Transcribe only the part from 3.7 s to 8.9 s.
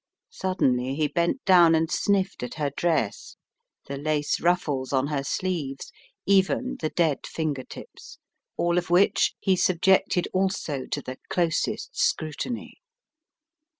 the lace ruffles on her sleeves, even the dead fingertips, all of